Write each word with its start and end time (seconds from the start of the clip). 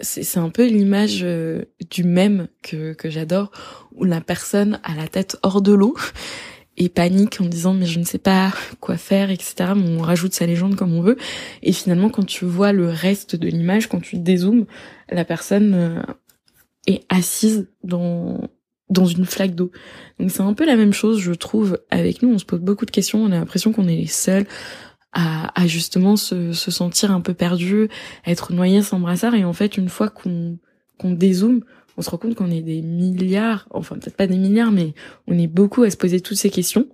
c'est 0.00 0.38
un 0.38 0.50
peu 0.50 0.66
l'image 0.66 1.20
euh, 1.22 1.64
du 1.90 2.04
même 2.04 2.48
que, 2.62 2.94
que 2.94 3.10
j'adore, 3.10 3.52
où 3.92 4.04
la 4.04 4.20
personne 4.20 4.80
a 4.82 4.94
la 4.94 5.06
tête 5.06 5.36
hors 5.42 5.62
de 5.62 5.72
l'eau 5.72 5.96
et 6.76 6.88
panique 6.88 7.40
en 7.40 7.46
disant 7.46 7.74
mais 7.74 7.86
je 7.86 8.00
ne 8.00 8.04
sais 8.04 8.18
pas 8.18 8.52
quoi 8.80 8.96
faire, 8.96 9.30
etc. 9.30 9.72
On 9.76 9.98
rajoute 9.98 10.34
sa 10.34 10.46
légende 10.46 10.74
comme 10.74 10.92
on 10.94 11.02
veut. 11.02 11.16
Et 11.62 11.72
finalement, 11.72 12.10
quand 12.10 12.24
tu 12.24 12.44
vois 12.44 12.72
le 12.72 12.88
reste 12.88 13.36
de 13.36 13.46
l'image, 13.46 13.88
quand 13.88 14.00
tu 14.00 14.18
dézoomes, 14.18 14.66
la 15.10 15.24
personne 15.24 15.74
euh, 15.74 16.02
est 16.86 17.04
assise 17.08 17.68
dans 17.84 18.48
dans 18.90 19.06
une 19.06 19.24
flaque 19.24 19.54
d'eau. 19.54 19.70
Donc 20.18 20.30
c'est 20.30 20.42
un 20.42 20.52
peu 20.52 20.66
la 20.66 20.76
même 20.76 20.92
chose, 20.92 21.18
je 21.18 21.32
trouve, 21.32 21.78
avec 21.90 22.22
nous. 22.22 22.32
On 22.32 22.38
se 22.38 22.44
pose 22.44 22.60
beaucoup 22.60 22.84
de 22.84 22.90
questions, 22.90 23.22
on 23.22 23.32
a 23.32 23.38
l'impression 23.38 23.72
qu'on 23.72 23.88
est 23.88 23.96
les 23.96 24.06
seuls 24.06 24.46
à, 25.14 25.66
justement 25.66 26.16
se, 26.16 26.52
se, 26.52 26.70
sentir 26.70 27.12
un 27.12 27.20
peu 27.20 27.34
perdu, 27.34 27.88
être 28.26 28.52
noyé 28.52 28.82
sans 28.82 28.98
brassard. 28.98 29.34
Et 29.34 29.44
en 29.44 29.52
fait, 29.52 29.76
une 29.76 29.88
fois 29.88 30.08
qu'on 30.08 30.58
qu'on 30.98 31.12
dézoome, 31.12 31.62
on 31.96 32.02
se 32.02 32.10
rend 32.10 32.18
compte 32.18 32.34
qu'on 32.34 32.50
est 32.50 32.62
des 32.62 32.82
milliards, 32.82 33.66
enfin 33.70 33.96
peut-être 33.96 34.16
pas 34.16 34.26
des 34.26 34.36
milliards, 34.36 34.72
mais 34.72 34.94
on 35.26 35.38
est 35.38 35.46
beaucoup 35.46 35.82
à 35.82 35.90
se 35.90 35.96
poser 35.96 36.20
toutes 36.20 36.36
ces 36.36 36.50
questions. 36.50 36.86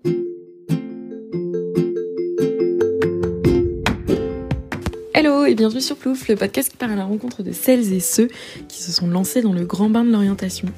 Hello 5.14 5.44
et 5.44 5.54
bienvenue 5.54 5.80
sur 5.80 5.96
Plouf, 5.96 6.28
le 6.28 6.36
podcast 6.36 6.70
qui 6.70 6.76
part 6.76 6.90
à 6.90 6.96
la 6.96 7.04
rencontre 7.04 7.42
de 7.42 7.52
celles 7.52 7.92
et 7.92 8.00
ceux 8.00 8.28
qui 8.68 8.82
se 8.82 8.92
sont 8.92 9.06
lancés 9.06 9.42
dans 9.42 9.52
le 9.52 9.64
grand 9.64 9.90
bain 9.90 10.04
de 10.04 10.10
l'orientation. 10.10 10.68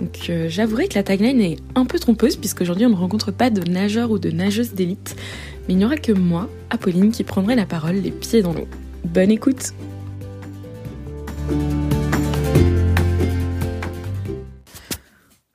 Donc 0.00 0.30
euh, 0.30 0.48
j'avouerai 0.48 0.88
que 0.88 0.94
la 0.94 1.02
tagline 1.02 1.40
est 1.40 1.56
un 1.74 1.84
peu 1.84 1.98
trompeuse 1.98 2.36
puisqu'aujourd'hui 2.36 2.86
on 2.86 2.90
ne 2.90 2.94
rencontre 2.94 3.32
pas 3.32 3.50
de 3.50 3.68
nageurs 3.68 4.10
ou 4.10 4.18
de 4.18 4.30
nageuses 4.30 4.72
d'élite, 4.72 5.16
mais 5.66 5.74
il 5.74 5.76
n'y 5.76 5.84
aura 5.84 5.96
que 5.96 6.12
moi, 6.12 6.48
Apolline, 6.70 7.10
qui 7.10 7.24
prendrai 7.24 7.56
la 7.56 7.66
parole 7.66 7.96
les 7.96 8.12
pieds 8.12 8.42
dans 8.42 8.52
l'eau. 8.52 8.68
Bonne 9.04 9.30
écoute 9.30 9.74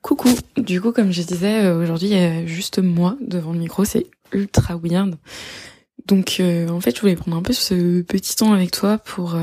Coucou, 0.02 0.28
du 0.58 0.80
coup 0.82 0.92
comme 0.92 1.10
je 1.10 1.22
disais, 1.22 1.64
euh, 1.64 1.82
aujourd'hui 1.82 2.08
il 2.08 2.14
y 2.14 2.22
a 2.22 2.44
juste 2.44 2.80
moi 2.80 3.16
devant 3.22 3.52
le 3.52 3.58
micro, 3.58 3.86
c'est 3.86 4.06
ultra 4.32 4.76
weird. 4.76 5.14
Donc 6.06 6.36
euh, 6.40 6.68
en 6.68 6.80
fait 6.80 6.94
je 6.94 7.00
voulais 7.00 7.16
prendre 7.16 7.38
un 7.38 7.42
peu 7.42 7.54
ce 7.54 8.02
petit 8.02 8.36
temps 8.36 8.52
avec 8.52 8.70
toi 8.72 8.98
pour 8.98 9.36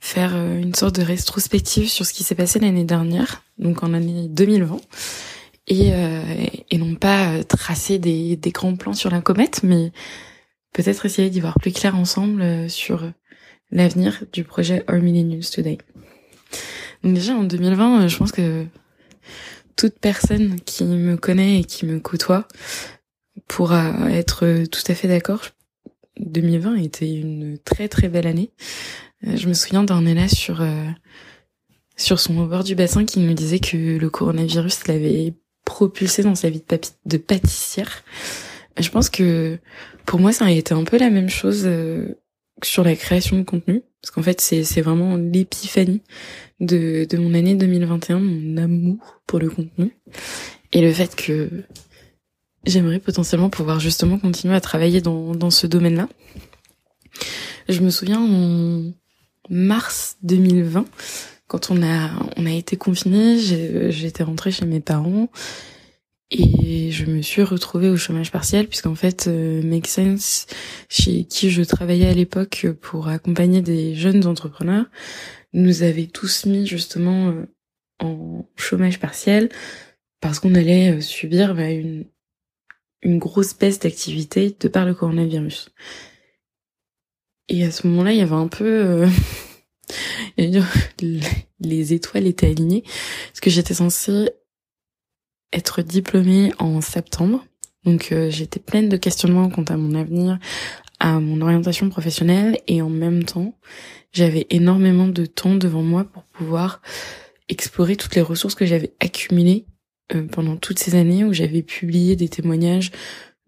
faire 0.00 0.34
une 0.34 0.74
sorte 0.74 0.96
de 0.96 1.02
rétrospective 1.02 1.88
sur 1.88 2.06
ce 2.06 2.12
qui 2.12 2.24
s'est 2.24 2.34
passé 2.34 2.58
l'année 2.58 2.84
dernière, 2.84 3.42
donc 3.58 3.82
en 3.82 3.94
année 3.94 4.28
2020, 4.28 4.80
et, 5.68 5.92
et 6.70 6.78
non 6.78 6.94
pas 6.96 7.44
tracer 7.44 7.98
des, 7.98 8.36
des 8.36 8.50
grands 8.50 8.76
plans 8.76 8.94
sur 8.94 9.10
la 9.10 9.20
comète, 9.20 9.62
mais 9.62 9.92
peut-être 10.72 11.06
essayer 11.06 11.30
d'y 11.30 11.40
voir 11.40 11.58
plus 11.60 11.72
clair 11.72 11.96
ensemble 11.96 12.68
sur 12.68 13.04
l'avenir 13.70 14.24
du 14.32 14.42
projet 14.44 14.84
Our 14.90 14.98
News 14.98 15.42
Today. 15.42 15.78
Donc 17.02 17.14
déjà 17.14 17.34
en 17.34 17.44
2020, 17.44 18.08
je 18.08 18.16
pense 18.16 18.32
que 18.32 18.66
toute 19.76 19.98
personne 19.98 20.60
qui 20.60 20.84
me 20.84 21.16
connaît 21.16 21.60
et 21.60 21.64
qui 21.64 21.86
me 21.86 22.00
côtoie 22.00 22.46
pourra 23.48 24.10
être 24.10 24.64
tout 24.66 24.82
à 24.86 24.94
fait 24.94 25.08
d'accord. 25.08 25.40
2020 26.18 26.76
était 26.76 27.12
une 27.12 27.58
très 27.58 27.88
très 27.88 28.08
belle 28.08 28.26
année. 28.26 28.50
Euh, 29.26 29.36
je 29.36 29.48
me 29.48 29.54
souviens 29.54 29.84
d'un 29.84 30.06
élève 30.06 30.28
sur 30.28 30.60
euh, 30.60 30.86
sur 31.96 32.18
son 32.18 32.34
bord 32.46 32.64
du 32.64 32.74
bassin 32.74 33.04
qui 33.04 33.20
nous 33.20 33.34
disait 33.34 33.58
que 33.58 33.98
le 33.98 34.10
coronavirus 34.10 34.86
l'avait 34.88 35.34
propulsé 35.64 36.22
dans 36.22 36.34
sa 36.34 36.50
vie 36.50 36.62
de, 36.66 36.78
de 37.06 37.16
pâtissière. 37.18 38.02
Je 38.78 38.88
pense 38.88 39.10
que 39.10 39.58
pour 40.06 40.20
moi 40.20 40.32
ça 40.32 40.46
a 40.46 40.50
été 40.50 40.74
un 40.74 40.84
peu 40.84 40.98
la 40.98 41.10
même 41.10 41.28
chose 41.28 41.62
euh, 41.66 42.14
sur 42.62 42.84
la 42.84 42.96
création 42.96 43.38
de 43.38 43.42
contenu 43.42 43.82
parce 44.02 44.10
qu'en 44.10 44.22
fait 44.22 44.40
c'est 44.40 44.64
c'est 44.64 44.80
vraiment 44.80 45.16
l'épiphanie 45.16 46.02
de, 46.60 47.06
de 47.08 47.18
mon 47.18 47.34
année 47.34 47.54
2021, 47.54 48.18
mon 48.18 48.56
amour 48.56 49.20
pour 49.26 49.38
le 49.38 49.50
contenu 49.50 49.96
et 50.72 50.80
le 50.80 50.92
fait 50.92 51.14
que 51.16 51.50
j'aimerais 52.64 52.98
potentiellement 52.98 53.50
pouvoir 53.50 53.80
justement 53.80 54.18
continuer 54.18 54.54
à 54.54 54.60
travailler 54.60 55.00
dans, 55.00 55.34
dans 55.34 55.50
ce 55.50 55.66
domaine-là. 55.66 56.08
Je 57.68 57.80
me 57.80 57.90
souviens 57.90 58.20
en 58.20 58.92
mars 59.48 60.16
2020, 60.22 60.84
quand 61.46 61.70
on 61.70 61.82
a 61.82 62.10
on 62.36 62.46
a 62.46 62.52
été 62.52 62.76
confinés, 62.76 63.38
j'étais 63.90 64.22
rentrée 64.22 64.52
chez 64.52 64.66
mes 64.66 64.80
parents 64.80 65.28
et 66.30 66.92
je 66.92 67.06
me 67.06 67.22
suis 67.22 67.42
retrouvée 67.42 67.88
au 67.88 67.96
chômage 67.96 68.30
partiel 68.30 68.68
puisqu'en 68.68 68.94
fait 68.94 69.26
euh, 69.26 69.62
Make 69.62 69.88
Sense 69.88 70.46
chez 70.88 71.24
qui 71.24 71.50
je 71.50 71.62
travaillais 71.62 72.06
à 72.06 72.14
l'époque 72.14 72.68
pour 72.80 73.08
accompagner 73.08 73.62
des 73.62 73.96
jeunes 73.96 74.26
entrepreneurs 74.26 74.86
nous 75.52 75.82
avait 75.82 76.06
tous 76.06 76.46
mis 76.46 76.66
justement 76.66 77.30
euh, 77.30 77.46
en 77.98 78.48
chômage 78.54 79.00
partiel 79.00 79.48
parce 80.20 80.38
qu'on 80.38 80.54
allait 80.54 80.92
euh, 80.92 81.00
subir 81.00 81.56
bah, 81.56 81.70
une, 81.70 82.04
une 83.02 83.18
grosse 83.18 83.56
baisse 83.56 83.78
d'activité 83.78 84.56
de 84.58 84.68
par 84.68 84.84
le 84.84 84.94
coronavirus. 84.94 85.70
Et 87.48 87.64
à 87.64 87.70
ce 87.70 87.86
moment-là, 87.86 88.12
il 88.12 88.18
y 88.18 88.22
avait 88.22 88.32
un 88.32 88.48
peu... 88.48 88.64
Euh, 88.64 89.08
les 91.60 91.92
étoiles 91.92 92.26
étaient 92.26 92.46
alignées 92.46 92.82
parce 92.82 93.40
que 93.40 93.50
j'étais 93.50 93.74
censée 93.74 94.30
être 95.52 95.82
diplômée 95.82 96.52
en 96.58 96.80
septembre. 96.80 97.44
Donc 97.84 98.14
j'étais 98.28 98.60
pleine 98.60 98.88
de 98.88 98.96
questionnements 98.96 99.48
quant 99.48 99.64
à 99.64 99.76
mon 99.76 99.94
avenir, 99.94 100.38
à 100.98 101.18
mon 101.18 101.40
orientation 101.40 101.88
professionnelle 101.88 102.58
et 102.66 102.82
en 102.82 102.90
même 102.90 103.24
temps, 103.24 103.58
j'avais 104.12 104.46
énormément 104.50 105.08
de 105.08 105.24
temps 105.26 105.54
devant 105.54 105.82
moi 105.82 106.04
pour 106.04 106.24
pouvoir 106.24 106.82
explorer 107.48 107.96
toutes 107.96 108.14
les 108.14 108.20
ressources 108.20 108.54
que 108.54 108.66
j'avais 108.66 108.92
accumulées 109.00 109.66
euh, 110.14 110.26
pendant 110.26 110.56
toutes 110.56 110.78
ces 110.78 110.94
années 110.94 111.24
où 111.24 111.32
j'avais 111.32 111.62
publié 111.62 112.16
des 112.16 112.28
témoignages 112.28 112.90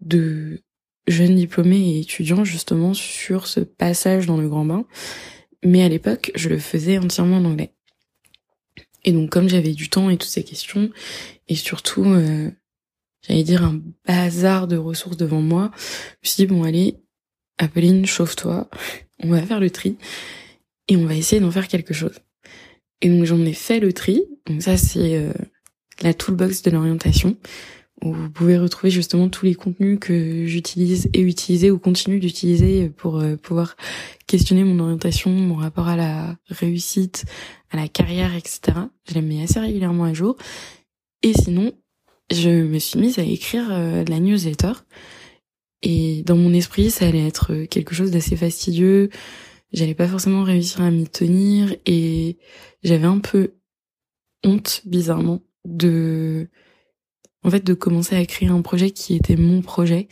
de 0.01 0.61
jeunes 1.07 1.35
diplômés 1.35 1.95
et 1.95 1.99
étudiants 1.99 2.45
justement 2.45 2.93
sur 2.93 3.47
ce 3.47 3.59
passage 3.59 4.25
dans 4.25 4.37
le 4.37 4.47
grand 4.47 4.65
bain. 4.65 4.85
Mais 5.63 5.83
à 5.83 5.89
l'époque, 5.89 6.31
je 6.35 6.49
le 6.49 6.59
faisais 6.59 6.97
entièrement 6.97 7.37
en 7.37 7.45
anglais. 7.45 7.73
Et 9.05 9.11
donc 9.11 9.29
comme 9.29 9.49
j'avais 9.49 9.73
du 9.73 9.89
temps 9.89 10.09
et 10.09 10.17
toutes 10.17 10.29
ces 10.29 10.43
questions, 10.43 10.89
et 11.47 11.55
surtout, 11.55 12.05
euh, 12.05 12.49
j'allais 13.27 13.43
dire 13.43 13.63
un 13.63 13.81
bazar 14.05 14.67
de 14.67 14.77
ressources 14.77 15.17
devant 15.17 15.41
moi, 15.41 15.71
je 16.21 16.29
me 16.29 16.33
suis 16.33 16.35
dit, 16.43 16.47
bon 16.47 16.63
allez, 16.63 16.97
Apolline, 17.57 18.05
chauffe-toi, 18.05 18.69
on 19.19 19.29
va 19.29 19.41
faire 19.41 19.59
le 19.59 19.69
tri 19.69 19.97
et 20.87 20.97
on 20.97 21.05
va 21.05 21.15
essayer 21.15 21.41
d'en 21.41 21.51
faire 21.51 21.67
quelque 21.67 21.93
chose. 21.93 22.19
Et 23.01 23.09
donc 23.09 23.25
j'en 23.25 23.43
ai 23.45 23.53
fait 23.53 23.79
le 23.79 23.93
tri. 23.93 24.23
Donc 24.47 24.61
ça 24.61 24.77
c'est 24.77 25.17
euh, 25.17 25.33
la 26.03 26.13
toolbox 26.13 26.61
de 26.61 26.71
l'orientation 26.71 27.37
où 28.03 28.13
vous 28.13 28.29
pouvez 28.29 28.57
retrouver 28.57 28.91
justement 28.91 29.29
tous 29.29 29.45
les 29.45 29.55
contenus 29.55 29.97
que 29.99 30.45
j'utilise 30.45 31.09
et 31.13 31.21
utiliser 31.21 31.71
ou 31.71 31.79
continue 31.79 32.19
d'utiliser 32.19 32.89
pour 32.89 33.19
euh, 33.19 33.37
pouvoir 33.37 33.75
questionner 34.27 34.63
mon 34.63 34.79
orientation, 34.79 35.29
mon 35.29 35.55
rapport 35.55 35.87
à 35.87 35.95
la 35.95 36.35
réussite, 36.49 37.25
à 37.71 37.77
la 37.77 37.87
carrière, 37.87 38.35
etc. 38.35 38.61
Je 39.07 39.13
les 39.13 39.21
mets 39.21 39.43
assez 39.43 39.59
régulièrement 39.59 40.03
à 40.03 40.13
jour. 40.13 40.35
Et 41.21 41.33
sinon, 41.33 41.71
je 42.31 42.49
me 42.49 42.79
suis 42.79 42.99
mise 42.99 43.19
à 43.19 43.23
écrire 43.23 43.67
euh, 43.71 44.03
la 44.05 44.19
newsletter. 44.19 44.73
Et 45.81 46.23
dans 46.23 46.35
mon 46.35 46.53
esprit, 46.53 46.91
ça 46.91 47.07
allait 47.07 47.27
être 47.27 47.65
quelque 47.65 47.93
chose 47.93 48.11
d'assez 48.11 48.35
fastidieux, 48.35 49.09
j'allais 49.73 49.95
pas 49.95 50.07
forcément 50.07 50.43
réussir 50.43 50.81
à 50.81 50.91
m'y 50.91 51.07
tenir 51.07 51.75
et 51.85 52.37
j'avais 52.83 53.07
un 53.07 53.19
peu 53.19 53.55
honte 54.45 54.81
bizarrement 54.85 55.41
de 55.65 56.47
en 57.43 57.49
fait 57.49 57.63
de 57.63 57.73
commencer 57.73 58.15
à 58.15 58.25
créer 58.25 58.49
un 58.49 58.61
projet 58.61 58.91
qui 58.91 59.15
était 59.15 59.35
mon 59.35 59.61
projet. 59.61 60.07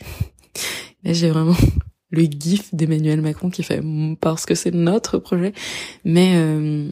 Là 1.04 1.12
j'ai 1.12 1.30
vraiment 1.30 1.56
le 2.10 2.24
gif 2.24 2.74
d'Emmanuel 2.74 3.20
Macron 3.20 3.50
qui 3.50 3.62
fait 3.62 3.82
parce 4.20 4.46
que 4.46 4.54
c'est 4.54 4.74
notre 4.74 5.18
projet 5.18 5.52
mais 6.04 6.34
euh, 6.36 6.90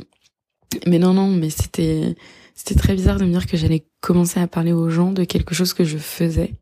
mais 0.87 0.99
non 0.99 1.13
non 1.15 1.29
mais 1.29 1.51
c'était 1.51 2.17
c'était 2.55 2.75
très 2.75 2.95
bizarre 2.95 3.19
de 3.19 3.25
me 3.25 3.31
dire 3.31 3.47
que 3.47 3.57
j'allais 3.57 3.87
commencer 4.01 4.41
à 4.41 4.47
parler 4.47 4.73
aux 4.73 4.91
gens 4.91 5.13
de 5.13 5.25
quelque 5.25 5.55
chose 5.55 5.73
que 5.73 5.85
je 5.85 5.99
faisais 5.99 6.55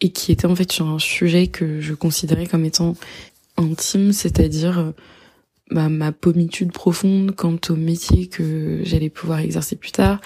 et 0.00 0.10
qui 0.10 0.32
était 0.32 0.46
en 0.46 0.56
fait 0.56 0.70
sur 0.70 0.88
un 0.88 0.98
sujet 0.98 1.46
que 1.46 1.80
je 1.80 1.94
considérais 1.94 2.46
comme 2.46 2.64
étant 2.64 2.94
intime, 3.56 4.12
c'est-à-dire 4.12 4.78
euh, 4.78 4.90
bah, 5.70 5.88
ma 5.88 6.12
pommitude 6.12 6.72
profonde 6.72 7.34
quant 7.34 7.58
au 7.68 7.76
métier 7.76 8.26
que 8.28 8.80
j'allais 8.84 9.10
pouvoir 9.10 9.38
exercer 9.38 9.76
plus 9.76 9.92
tard, 9.92 10.20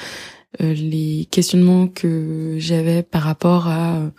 les 0.60 1.26
questionnements 1.30 1.88
que 1.88 2.56
j'avais 2.58 3.02
par 3.02 3.22
rapport 3.22 3.68
à 3.68 4.10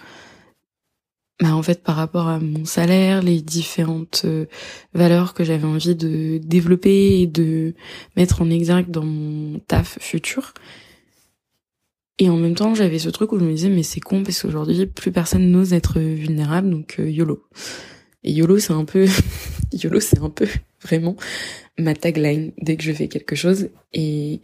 bah, 1.39 1.53
en 1.55 1.61
fait 1.61 1.83
par 1.83 1.95
rapport 1.95 2.27
à 2.27 2.39
mon 2.39 2.65
salaire, 2.65 3.21
les 3.21 3.41
différentes 3.41 4.23
euh, 4.25 4.45
valeurs 4.95 5.35
que 5.35 5.43
j'avais 5.43 5.67
envie 5.67 5.95
de 5.95 6.39
développer 6.39 7.21
et 7.21 7.27
de 7.27 7.75
mettre 8.15 8.41
en 8.41 8.49
exergue 8.49 8.89
dans 8.89 9.05
mon 9.05 9.59
taf 9.59 9.99
futur. 10.01 10.53
Et 12.17 12.31
en 12.31 12.37
même 12.37 12.55
temps, 12.55 12.73
j'avais 12.73 12.97
ce 12.97 13.09
truc 13.09 13.31
où 13.31 13.39
je 13.39 13.43
me 13.43 13.51
disais 13.51 13.69
mais 13.69 13.83
c'est 13.83 13.99
con 13.99 14.23
parce 14.23 14.41
qu'aujourd'hui 14.41 14.87
plus 14.87 15.11
personne 15.11 15.51
n'ose 15.51 15.73
être 15.73 15.99
vulnérable 15.99 16.71
donc 16.71 16.95
YOLO. 16.97 17.43
Et 18.23 18.31
YOLO, 18.31 18.57
c'est 18.57 18.73
un 18.73 18.85
peu, 18.85 19.05
YOLO, 19.73 19.99
c'est 19.99 20.19
un 20.19 20.31
peu 20.31 20.47
vraiment 20.81 21.15
ma 21.77 21.93
tagline 21.93 22.51
dès 22.61 22.75
que 22.77 22.83
je 22.83 22.91
fais 22.91 23.07
quelque 23.07 23.35
chose. 23.35 23.69
Et, 23.93 24.41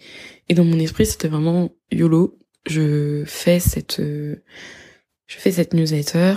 et 0.50 0.53
dans 0.53 0.65
mon 0.65 0.80
esprit, 0.80 1.06
c'était 1.06 1.27
vraiment 1.27 1.71
YOLO. 1.91 2.39
Je 2.68 3.24
fais 3.25 3.59
cette, 3.59 4.00
je 4.00 4.38
fais 5.27 5.51
cette 5.51 5.74
newsletter. 5.74 6.35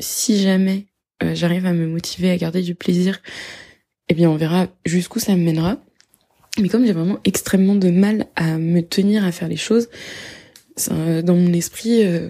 Si 0.00 0.42
jamais 0.42 0.86
euh, 1.22 1.34
j'arrive 1.34 1.66
à 1.66 1.72
me 1.72 1.86
motiver 1.86 2.30
à 2.30 2.36
garder 2.36 2.62
du 2.62 2.74
plaisir, 2.74 3.22
eh 4.08 4.14
bien, 4.14 4.30
on 4.30 4.36
verra 4.36 4.68
jusqu'où 4.84 5.20
ça 5.20 5.36
me 5.36 5.44
mènera. 5.44 5.82
Mais 6.58 6.68
comme 6.68 6.84
j'ai 6.84 6.92
vraiment 6.92 7.18
extrêmement 7.24 7.76
de 7.76 7.90
mal 7.90 8.26
à 8.36 8.58
me 8.58 8.82
tenir 8.82 9.24
à 9.24 9.32
faire 9.32 9.48
les 9.48 9.56
choses, 9.56 9.88
dans 10.88 11.36
mon 11.36 11.52
esprit, 11.52 12.04
euh, 12.04 12.28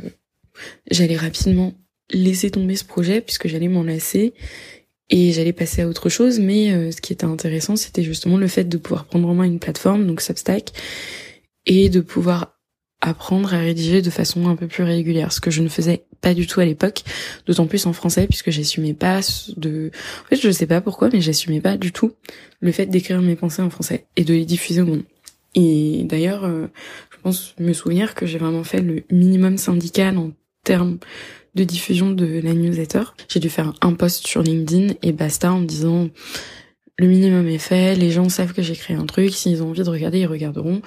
j'allais 0.91 1.17
rapidement 1.17 1.75
laisser 2.11 2.51
tomber 2.51 2.77
ce 2.77 2.85
projet 2.85 3.21
puisque 3.21 3.49
j'allais 3.49 3.69
m'en 3.69 3.83
lasser 3.83 4.35
et 5.11 5.33
j'allais 5.33 5.53
passer 5.53 5.83
à 5.83 5.89
autre 5.89 6.09
chose. 6.09 6.39
Mais 6.41 6.73
euh, 6.73 6.91
ce 6.91 7.01
qui 7.01 7.13
était 7.13 7.25
intéressant, 7.25 7.77
c'était 7.77 8.03
justement 8.03 8.37
le 8.37 8.49
fait 8.49 8.65
de 8.65 8.79
pouvoir 8.79 9.05
prendre 9.05 9.29
en 9.29 9.35
main 9.35 9.45
une 9.45 9.59
plateforme, 9.59 10.07
donc 10.07 10.21
Substack, 10.21 10.73
et 11.67 11.89
de 11.89 12.01
pouvoir 12.01 12.59
apprendre 13.03 13.53
à 13.53 13.59
rédiger 13.59 14.01
de 14.01 14.11
façon 14.11 14.49
un 14.49 14.57
peu 14.57 14.69
plus 14.69 14.85
régulière, 14.85 15.33
ce 15.33 15.41
que 15.41 15.51
je 15.51 15.61
ne 15.61 15.69
faisais 15.69 16.05
pas 16.21 16.35
du 16.35 16.47
tout 16.47 16.61
à 16.61 16.65
l'époque, 16.65 17.03
d'autant 17.47 17.67
plus 17.67 17.85
en 17.87 17.93
français 17.93 18.29
puisque 18.29 18.51
j'assumais 18.51 18.95
pas 18.95 19.21
de 19.57 19.91
en 20.25 20.29
fait, 20.29 20.37
je 20.37 20.51
sais 20.51 20.67
pas 20.67 20.81
pourquoi 20.81 21.11
mais 21.13 21.21
j'assumais 21.21 21.61
pas 21.61 21.77
du 21.77 21.91
tout 21.91 22.13
le 22.61 22.71
fait 22.71 22.87
d'écrire 22.87 23.21
mes 23.21 23.35
pensées 23.35 23.61
en 23.61 23.71
français 23.71 24.07
et 24.17 24.23
de 24.23 24.33
les 24.33 24.45
diffuser 24.45 24.83
au 24.83 24.87
monde. 24.87 25.03
Et 25.55 26.05
d'ailleurs, 26.05 26.45
euh, 26.45 26.69
je 27.11 27.17
pense 27.23 27.55
me 27.59 27.73
souvenir 27.73 28.15
que 28.15 28.25
j'ai 28.25 28.39
vraiment 28.39 28.65
fait 28.65 28.81
le 28.81 29.03
minimum 29.11 29.59
syndical 29.59 30.17
en 30.17 30.31
termes 30.65 30.99
de 31.55 31.65
diffusion 31.65 32.11
de 32.11 32.41
la 32.41 32.55
newsletter. 32.55 33.03
J'ai 33.29 33.41
dû 33.41 33.51
faire 33.51 33.73
un 33.81 33.93
post 33.95 34.27
sur 34.27 34.43
LinkedIn 34.43 34.95
et 35.03 35.13
basta 35.13 35.53
en 35.53 35.61
me 35.61 35.67
disant 35.67 36.09
le 36.99 37.07
minimum 37.07 37.49
est 37.49 37.59
fait, 37.59 37.95
les 37.95 38.11
gens 38.11 38.29
savent 38.29 38.53
que 38.53 38.63
j'ai 38.63 38.77
créé 38.77 38.97
un 38.97 39.07
truc, 39.07 39.33
s'ils 39.33 39.63
ont 39.63 39.71
envie 39.71 39.83
de 39.83 39.91
regarder, 39.91 40.21
ils 40.21 40.27
regarderont. 40.27 40.83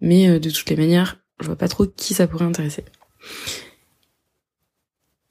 Mais 0.00 0.28
euh, 0.28 0.38
de 0.38 0.50
toutes 0.50 0.70
les 0.70 0.76
manières, 0.76 1.18
je 1.40 1.46
vois 1.46 1.56
pas 1.56 1.68
trop 1.68 1.86
qui 1.86 2.14
ça 2.14 2.26
pourrait 2.26 2.44
intéresser. 2.44 2.84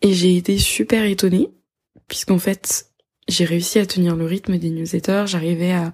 Et 0.01 0.13
j'ai 0.13 0.35
été 0.35 0.57
super 0.57 1.05
étonnée, 1.05 1.49
puisqu'en 2.07 2.39
fait, 2.39 2.87
j'ai 3.27 3.45
réussi 3.45 3.79
à 3.79 3.85
tenir 3.85 4.15
le 4.15 4.25
rythme 4.25 4.57
des 4.57 4.69
newsletters, 4.69 5.25
j'arrivais 5.25 5.71
à... 5.71 5.93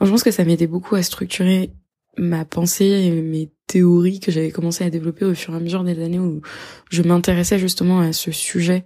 je 0.00 0.08
pense 0.08 0.22
que 0.22 0.30
ça 0.30 0.44
m'aidait 0.44 0.66
beaucoup 0.66 0.94
à 0.94 1.02
structurer 1.02 1.70
ma 2.18 2.44
pensée 2.44 2.84
et 2.84 3.22
mes 3.22 3.50
théories 3.66 4.20
que 4.20 4.30
j'avais 4.30 4.50
commencé 4.50 4.84
à 4.84 4.90
développer 4.90 5.24
au 5.24 5.34
fur 5.34 5.54
et 5.54 5.56
à 5.56 5.60
mesure 5.60 5.84
des 5.84 6.02
années 6.02 6.18
où 6.18 6.42
je 6.90 7.02
m'intéressais 7.02 7.58
justement 7.58 8.00
à 8.00 8.12
ce 8.12 8.30
sujet 8.30 8.84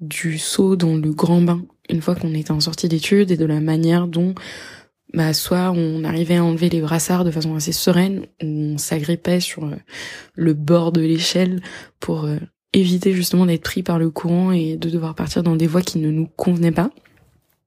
du 0.00 0.38
saut 0.38 0.76
dans 0.76 0.96
le 0.96 1.12
grand 1.12 1.40
bain 1.40 1.62
une 1.88 2.00
fois 2.00 2.14
qu'on 2.14 2.34
était 2.34 2.50
en 2.50 2.60
sortie 2.60 2.88
d'études 2.88 3.30
et 3.30 3.36
de 3.36 3.44
la 3.44 3.60
manière 3.60 4.08
dont 4.08 4.34
bah 5.12 5.32
soit 5.32 5.70
on 5.70 6.02
arrivait 6.02 6.36
à 6.36 6.44
enlever 6.44 6.68
les 6.68 6.80
brassards 6.80 7.24
de 7.24 7.30
façon 7.30 7.54
assez 7.54 7.72
sereine, 7.72 8.26
on 8.42 8.78
s'agrippait 8.78 9.40
sur 9.40 9.64
euh, 9.64 9.76
le 10.34 10.54
bord 10.54 10.90
de 10.90 11.00
l'échelle 11.00 11.62
pour 12.00 12.24
euh, 12.24 12.38
éviter 12.72 13.12
justement 13.12 13.46
d'être 13.46 13.62
pris 13.62 13.84
par 13.84 14.00
le 14.00 14.10
courant 14.10 14.50
et 14.50 14.76
de 14.76 14.90
devoir 14.90 15.14
partir 15.14 15.44
dans 15.44 15.54
des 15.54 15.68
voies 15.68 15.82
qui 15.82 15.98
ne 15.98 16.10
nous 16.10 16.26
convenaient 16.26 16.72
pas. 16.72 16.90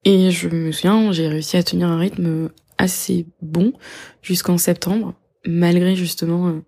Et 0.03 0.31
je 0.31 0.49
me 0.49 0.71
souviens, 0.73 1.11
j'ai 1.13 1.29
réussi 1.29 1.55
à 1.55 1.63
tenir 1.63 1.87
un 1.87 1.97
rythme 1.97 2.49
assez 2.77 3.25
bon 3.41 3.73
jusqu'en 4.21 4.57
septembre, 4.57 5.13
malgré 5.45 5.95
justement 5.95 6.47
euh, 6.47 6.61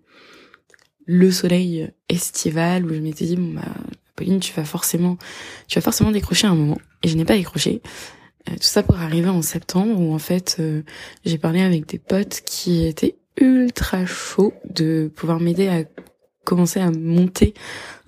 le 1.06 1.30
soleil 1.30 1.90
estival 2.08 2.86
où 2.86 2.94
je 2.94 3.00
m'étais 3.00 3.26
dit 3.26 3.36
bon 3.36 3.54
bah 3.54 3.74
Pauline 4.16 4.40
tu 4.40 4.52
vas 4.52 4.64
forcément 4.64 5.18
tu 5.66 5.78
vas 5.78 5.82
forcément 5.82 6.10
décrocher 6.10 6.46
un 6.46 6.54
moment 6.54 6.78
et 7.02 7.08
je 7.08 7.16
n'ai 7.16 7.24
pas 7.24 7.36
décroché 7.36 7.82
euh, 8.48 8.54
tout 8.54 8.62
ça 8.62 8.82
pour 8.82 8.96
arriver 8.96 9.28
en 9.28 9.42
septembre 9.42 10.00
où 10.00 10.14
en 10.14 10.18
fait 10.18 10.56
euh, 10.60 10.82
j'ai 11.24 11.38
parlé 11.38 11.62
avec 11.62 11.86
des 11.86 11.98
potes 11.98 12.42
qui 12.44 12.86
étaient 12.86 13.16
ultra 13.40 14.06
chauds 14.06 14.54
de 14.68 15.10
pouvoir 15.14 15.40
m'aider 15.40 15.68
à 15.68 15.84
commencer 16.44 16.80
à 16.80 16.90
monter 16.90 17.54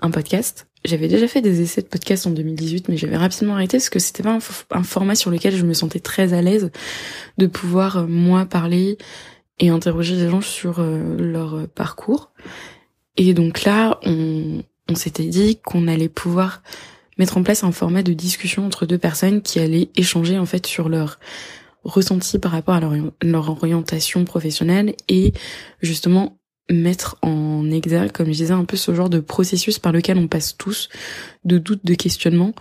un 0.00 0.10
podcast. 0.10 0.66
J'avais 0.84 1.08
déjà 1.08 1.28
fait 1.28 1.40
des 1.40 1.60
essais 1.60 1.82
de 1.82 1.86
podcast 1.86 2.26
en 2.26 2.30
2018, 2.30 2.88
mais 2.88 2.96
j'avais 2.96 3.16
rapidement 3.16 3.54
arrêté 3.54 3.78
parce 3.78 3.90
que 3.90 3.98
c'était 3.98 4.22
pas 4.22 4.38
un, 4.70 4.82
format 4.82 5.14
sur 5.14 5.30
lequel 5.30 5.54
je 5.54 5.64
me 5.64 5.74
sentais 5.74 6.00
très 6.00 6.32
à 6.32 6.42
l'aise 6.42 6.70
de 7.38 7.46
pouvoir 7.46 7.98
euh, 7.98 8.06
moi 8.06 8.46
parler 8.46 8.98
et 9.58 9.68
interroger 9.68 10.16
des 10.16 10.28
gens 10.28 10.40
sur 10.40 10.82
leur 10.82 11.68
parcours. 11.68 12.32
Et 13.16 13.32
donc 13.32 13.62
là, 13.62 14.00
on, 14.02 14.62
on 14.88 14.94
s'était 14.94 15.26
dit 15.26 15.58
qu'on 15.64 15.88
allait 15.88 16.08
pouvoir 16.08 16.62
mettre 17.18 17.36
en 17.36 17.42
place 17.42 17.64
un 17.64 17.72
format 17.72 18.02
de 18.02 18.12
discussion 18.12 18.66
entre 18.66 18.86
deux 18.86 18.98
personnes 18.98 19.42
qui 19.42 19.58
allaient 19.58 19.90
échanger 19.96 20.38
en 20.38 20.46
fait 20.46 20.66
sur 20.66 20.88
leur 20.88 21.18
ressenti 21.84 22.38
par 22.38 22.52
rapport 22.52 22.74
à 22.74 22.80
leur, 22.80 22.94
leur 23.22 23.50
orientation 23.50 24.24
professionnelle 24.24 24.94
et 25.08 25.32
justement 25.80 26.38
mettre 26.70 27.18
en 27.22 27.70
exergue, 27.70 28.12
comme 28.12 28.26
je 28.26 28.32
disais, 28.32 28.52
un 28.52 28.64
peu 28.64 28.76
ce 28.76 28.94
genre 28.94 29.10
de 29.10 29.20
processus 29.20 29.78
par 29.78 29.92
lequel 29.92 30.18
on 30.18 30.28
passe 30.28 30.56
tous 30.56 30.88
de 31.44 31.58
doutes, 31.58 31.84
de 31.84 31.94
questionnements 31.94 32.54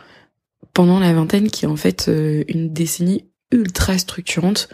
pendant 0.74 1.00
la 1.00 1.14
vingtaine 1.14 1.50
qui 1.50 1.66
est 1.66 1.70
en 1.70 1.76
fait 1.76 2.08
euh, 2.08 2.44
une 2.48 2.72
décennie 2.72 3.26
ultra 3.52 3.98
structurante 3.98 4.70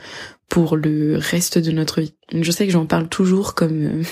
pour 0.49 0.77
le 0.77 1.17
reste 1.17 1.57
de 1.57 1.71
notre 1.71 2.01
vie. 2.01 2.13
Je 2.31 2.51
sais 2.51 2.65
que 2.65 2.71
j'en 2.71 2.85
parle 2.85 3.09
toujours 3.09 3.55
comme 3.55 3.83
euh, 3.83 4.03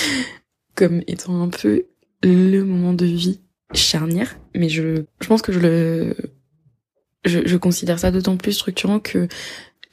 comme 0.74 1.02
étant 1.06 1.42
un 1.42 1.48
peu 1.48 1.86
le 2.22 2.62
moment 2.62 2.94
de 2.94 3.06
vie 3.06 3.40
charnière, 3.74 4.38
mais 4.54 4.68
je, 4.68 5.04
je 5.20 5.26
pense 5.26 5.42
que 5.42 5.52
je 5.52 5.58
le, 5.58 6.16
je 7.24 7.56
considère 7.56 7.98
ça 7.98 8.10
d'autant 8.10 8.36
plus 8.36 8.52
structurant 8.52 8.98
que 8.98 9.28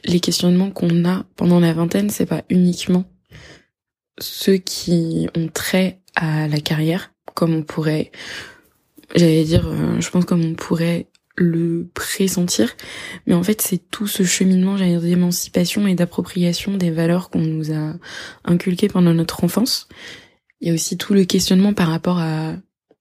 les 0.06 0.20
questionnements 0.20 0.72
qu'on 0.72 1.06
a 1.06 1.26
pendant 1.36 1.60
la 1.60 1.74
vingtaine, 1.74 2.10
c'est 2.10 2.26
pas 2.26 2.44
uniquement 2.50 3.06
ceux 4.20 4.58
qui 4.58 5.28
ont 5.36 5.48
trait 5.48 6.02
à 6.16 6.48
la 6.48 6.60
carrière, 6.60 7.14
comme 7.34 7.56
on 7.56 7.64
pourrait, 7.64 8.12
j'allais 9.16 9.44
dire, 9.44 9.68
euh, 9.68 10.00
je 10.00 10.10
pense 10.10 10.26
comme 10.26 10.44
on 10.44 10.56
pourrait 10.56 11.08
le 11.36 11.88
pressentir, 11.94 12.76
mais 13.26 13.34
en 13.34 13.44
fait 13.44 13.62
c'est 13.62 13.90
tout 13.90 14.08
ce 14.08 14.24
cheminement, 14.24 14.78
j'allais 14.78 14.92
dire, 14.92 15.02
d'émancipation 15.02 15.88
et 15.88 15.96
d'appropriation 15.96 16.78
des 16.78 16.92
valeurs 16.92 17.30
qu'on 17.30 17.40
nous 17.40 17.72
a 17.72 17.96
inculquées 18.44 18.90
pendant 18.90 19.14
notre 19.14 19.44
enfance. 19.44 19.88
Il 20.60 20.68
y 20.68 20.72
a 20.72 20.74
aussi 20.74 20.98
tout 20.98 21.14
le 21.14 21.26
questionnement 21.26 21.74
par 21.74 21.88
rapport 21.88 22.20
à 22.20 22.56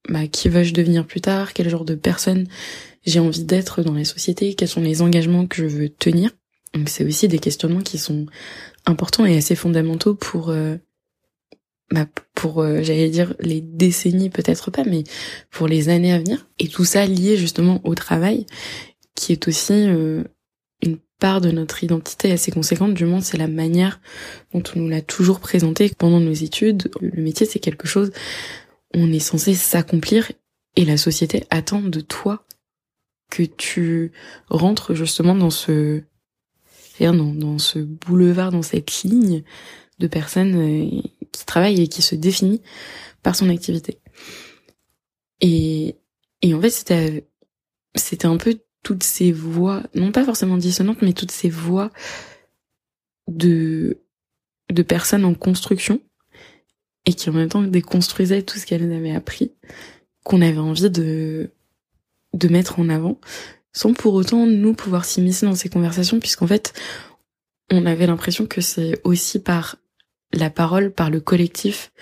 bah, 0.08 0.26
qui 0.26 0.48
veux-je 0.48 0.72
devenir 0.72 1.06
plus 1.06 1.20
tard, 1.20 1.52
quel 1.52 1.68
genre 1.68 1.84
de 1.84 1.94
personne 1.94 2.46
j'ai 3.04 3.20
envie 3.20 3.44
d'être 3.44 3.82
dans 3.82 3.94
la 3.94 4.04
société, 4.04 4.54
quels 4.54 4.68
sont 4.68 4.80
les 4.80 5.02
engagements 5.02 5.46
que 5.46 5.56
je 5.56 5.76
veux 5.76 5.88
tenir. 5.88 6.30
Donc 6.74 6.88
c'est 6.88 7.04
aussi 7.04 7.28
des 7.28 7.38
questionnements 7.38 7.80
qui 7.80 7.98
sont 7.98 8.26
importants 8.86 9.26
et 9.26 9.36
assez 9.36 9.54
fondamentaux 9.54 10.14
pour 10.14 10.50
euh, 10.50 10.76
bah, 11.90 12.06
pour 12.34 12.62
euh, 12.62 12.82
j'allais 12.82 13.10
dire 13.10 13.34
les 13.40 13.60
décennies 13.60 14.30
peut-être 14.30 14.70
pas 14.70 14.84
mais 14.84 15.04
pour 15.50 15.66
les 15.66 15.88
années 15.88 16.12
à 16.12 16.18
venir. 16.18 16.46
Et 16.58 16.68
tout 16.68 16.84
ça 16.84 17.06
lié 17.06 17.36
justement 17.36 17.80
au 17.84 17.94
travail 17.94 18.46
qui 19.14 19.32
est 19.32 19.48
aussi 19.48 19.72
euh, 19.72 20.22
une 20.82 20.98
part 21.18 21.40
de 21.40 21.50
notre 21.50 21.82
identité 21.82 22.30
assez 22.32 22.52
conséquente 22.52 22.94
du 22.94 23.04
moins 23.04 23.20
c'est 23.20 23.38
la 23.38 23.48
manière 23.48 24.00
dont 24.54 24.62
on 24.74 24.78
nous 24.78 24.88
l'a 24.88 25.02
toujours 25.02 25.40
présenté 25.40 25.90
pendant 25.96 26.20
nos 26.20 26.32
études. 26.32 26.90
Le 27.00 27.22
métier 27.22 27.46
c'est 27.46 27.58
quelque 27.58 27.88
chose 27.88 28.12
on 28.94 29.12
est 29.12 29.18
censé 29.20 29.54
s'accomplir 29.54 30.30
et 30.76 30.84
la 30.84 30.96
société 30.96 31.44
attend 31.50 31.82
de 31.82 32.00
toi 32.00 32.44
que 33.30 33.42
tu 33.42 34.12
rentres 34.48 34.94
justement 34.94 35.34
dans 35.34 35.50
ce 35.50 36.02
dans, 37.00 37.34
dans 37.34 37.58
ce 37.58 37.78
boulevard, 37.78 38.52
dans 38.52 38.62
cette 38.62 39.02
ligne 39.02 39.42
de 40.00 40.06
personnes 40.06 40.56
euh, 40.56 41.02
qui 41.30 41.46
travaillent 41.46 41.82
et 41.82 41.88
qui 41.88 42.02
se 42.02 42.16
définit 42.16 42.60
par 43.22 43.36
son 43.36 43.48
activité. 43.50 44.00
Et, 45.40 45.96
et 46.42 46.54
en 46.54 46.60
fait, 46.60 46.70
c'était, 47.94 48.26
un 48.26 48.36
peu 48.38 48.58
toutes 48.82 49.04
ces 49.04 49.30
voix, 49.30 49.82
non 49.94 50.10
pas 50.10 50.24
forcément 50.24 50.56
dissonantes, 50.56 51.02
mais 51.02 51.12
toutes 51.12 51.30
ces 51.30 51.50
voix 51.50 51.90
de, 53.28 53.98
personnes 54.88 55.24
en 55.24 55.34
construction 55.34 56.00
et 57.06 57.12
qui 57.12 57.28
en 57.28 57.34
même 57.34 57.48
temps 57.48 57.62
déconstruisait 57.62 58.42
tout 58.42 58.58
ce 58.58 58.66
qu'elle 58.66 58.90
avait 58.92 59.14
appris, 59.14 59.52
qu'on 60.24 60.40
avait 60.40 60.58
envie 60.58 60.90
de, 60.90 61.50
de 62.34 62.48
mettre 62.48 62.78
en 62.78 62.88
avant, 62.88 63.20
sans 63.72 63.92
pour 63.92 64.14
autant 64.14 64.46
nous 64.46 64.74
pouvoir 64.74 65.04
s'immiscer 65.04 65.46
dans 65.46 65.54
ces 65.54 65.68
conversations, 65.68 66.20
puisqu'en 66.20 66.46
fait, 66.46 66.72
on 67.70 67.86
avait 67.86 68.06
l'impression 68.06 68.46
que 68.46 68.60
c'est 68.60 69.00
aussi 69.04 69.38
par 69.38 69.76
la 70.32 70.50
parole, 70.50 70.92
par 70.92 71.10
le 71.10 71.20
collectif, 71.20 71.92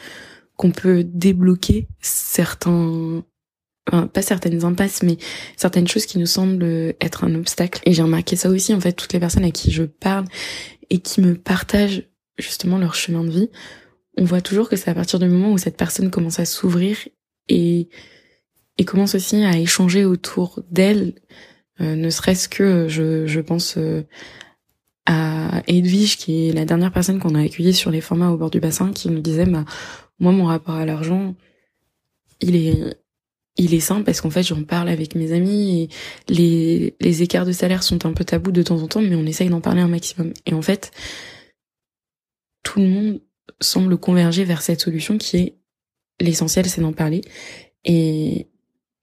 qu'on 0.57 0.71
peut 0.71 1.05
débloquer 1.05 1.89
certains 2.01 3.25
pas 4.13 4.21
certaines 4.21 4.67
impasses, 4.67 5.03
mais 5.03 5.17
certaines 5.57 5.89
choses 5.89 6.05
qui 6.05 6.19
nous 6.19 6.27
semblent 6.27 6.95
être 7.01 7.25
un 7.25 7.35
obstacle. 7.35 7.81
Et 7.87 7.95
j'ai 7.95 8.03
remarqué 8.03 8.37
ça 8.37 8.51
aussi, 8.51 8.75
en 8.75 8.81
fait, 8.81 8.93
toutes 8.93 9.15
les 9.15 9.19
personnes 9.19 9.47
à 9.47 9.51
qui 9.51 9.71
je 9.71 9.85
parle 9.85 10.27
et 10.91 10.99
qui 10.99 11.23
me 11.23 11.35
partagent 11.35 12.03
justement 12.37 12.77
leur 12.77 12.95
chemin 12.95 13.25
de 13.25 13.31
vie 13.31 13.49
on 14.19 14.25
voit 14.25 14.41
toujours 14.41 14.69
que 14.69 14.77
c'est 14.77 14.91
à 14.91 14.95
partir 14.95 15.19
du 15.19 15.29
moment 15.29 15.53
où 15.53 15.59
cette 15.59 15.77
personne 15.77 16.11
commence 16.11 16.41
à 16.41 16.45
s'ouvrir 16.45 16.97
et, 17.49 17.89
et 18.77 18.85
commence 18.85 19.15
aussi 19.15 19.45
à 19.45 19.57
échanger 19.57 20.05
autour 20.05 20.61
d'elle, 20.71 21.15
euh, 21.81 21.95
ne 21.95 22.11
serait-ce 22.11 22.49
que, 22.49 22.89
je, 22.89 23.27
je 23.27 23.41
pense, 23.41 23.77
euh, 23.77 24.03
à 25.11 25.63
Edwige, 25.67 26.19
qui 26.19 26.49
est 26.49 26.53
la 26.53 26.67
dernière 26.67 26.93
personne 26.93 27.19
qu'on 27.19 27.35
a 27.35 27.41
accueillie 27.41 27.73
sur 27.73 27.91
les 27.91 28.03
formats 28.03 28.31
au 28.31 28.37
bord 28.37 28.51
du 28.51 28.61
bassin, 28.61 28.93
qui 28.93 29.09
nous 29.09 29.21
disait, 29.21 29.47
bah, 29.47 29.65
moi, 30.21 30.33
mon 30.33 30.45
rapport 30.45 30.75
à 30.75 30.85
l'argent, 30.85 31.35
il 32.41 32.57
est, 32.57 32.99
il 33.57 33.73
est 33.73 33.81
simple 33.81 34.05
parce 34.05 34.21
qu'en 34.21 34.29
fait, 34.29 34.43
j'en 34.43 34.63
parle 34.65 34.91
avec 34.91 35.15
mes 35.15 35.33
amis 35.33 35.83
et 35.83 35.89
les, 36.29 36.95
les 37.01 37.23
écarts 37.23 37.47
de 37.47 37.53
salaire 37.53 37.83
sont 37.83 38.05
un 38.05 38.13
peu 38.13 38.25
tabous 38.25 38.53
de 38.53 38.63
temps 38.63 38.83
en 38.83 38.87
temps, 38.87 39.01
mais 39.01 39.17
on 39.17 39.25
essaye 39.25 39.49
d'en 39.49 39.63
parler 39.63 39.81
un 39.81 39.89
maximum. 39.89 40.35
Et 40.45 40.53
en 40.53 40.63
fait, 40.63 40.91
tout 42.63 42.81
le 42.81 42.89
monde 42.89 43.21
semble 43.61 43.97
converger 43.97 44.45
vers 44.45 44.61
cette 44.61 44.83
solution 44.83 45.17
qui 45.17 45.39
est 45.39 45.59
l'essentiel, 46.21 46.67
c'est 46.67 46.83
d'en 46.83 46.93
parler. 46.93 47.23
Et 47.87 48.49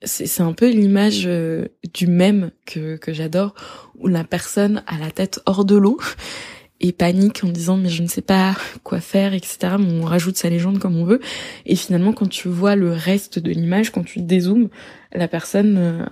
c'est 0.04 0.42
un 0.42 0.54
peu 0.54 0.70
l'image 0.70 1.24
euh, 1.26 1.68
du 1.94 2.08
même 2.08 2.52
que, 2.66 2.98
que 2.98 3.14
j'adore, 3.14 3.56
où 3.96 4.08
la 4.08 4.24
personne 4.24 4.84
a 4.88 4.98
la 4.98 5.12
tête 5.12 5.40
hors 5.46 5.66
de 5.66 5.76
l'eau 5.76 6.00
et 6.82 6.92
panique 6.92 7.44
en 7.44 7.50
disant 7.50 7.78
mais 7.78 7.90
je 7.90 8.04
ne 8.04 8.08
sais 8.08 8.22
pas 8.22 8.56
quoi 8.84 9.00
faire, 9.00 9.34
etc. 9.34 9.76
on 9.80 10.02
rajoute 10.02 10.38
sa 10.38 10.50
légende 10.50 10.80
comme 10.80 10.98
on 10.98 11.06
veut. 11.06 11.22
Et 11.66 11.76
finalement, 11.76 12.14
quand 12.14 12.28
tu 12.28 12.50
vois 12.50 12.76
le 12.76 12.92
reste 12.92 13.40
de 13.40 13.52
l'image, 13.52 13.92
quand 13.92 14.04
tu 14.04 14.20
dézoomes, 14.22 14.70
la 15.14 15.28
personne 15.28 15.78
euh, 15.78 16.06